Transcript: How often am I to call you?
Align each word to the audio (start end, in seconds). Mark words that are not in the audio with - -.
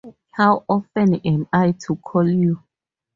How 0.31 0.65
often 0.67 1.19
am 1.23 1.47
I 1.53 1.73
to 1.85 1.95
call 1.97 2.27
you? 2.27 2.63